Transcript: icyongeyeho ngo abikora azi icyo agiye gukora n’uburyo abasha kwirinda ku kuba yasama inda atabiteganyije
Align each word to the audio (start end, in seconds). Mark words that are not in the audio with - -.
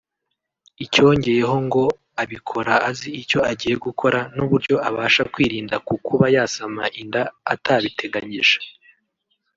icyongeyeho 0.85 1.55
ngo 1.67 1.83
abikora 2.23 2.73
azi 2.89 3.09
icyo 3.21 3.39
agiye 3.51 3.75
gukora 3.85 4.19
n’uburyo 4.35 4.75
abasha 4.87 5.23
kwirinda 5.33 5.75
ku 5.87 5.93
kuba 6.05 6.25
yasama 6.35 6.83
inda 7.01 7.21
atabiteganyije 7.53 8.57